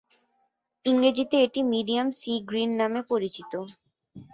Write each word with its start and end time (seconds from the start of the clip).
ইংরেজিতে 0.85 1.35
এটি 1.45 1.61
medium 1.71 2.07
sea 2.19 2.33
green 2.49 2.71
নামে 2.79 3.01
পরিচিত। 3.11 3.51